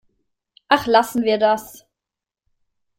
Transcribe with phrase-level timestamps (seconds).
[0.67, 1.85] Ach, lassen wir das!